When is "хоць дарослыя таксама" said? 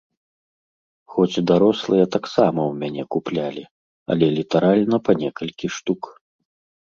1.15-2.61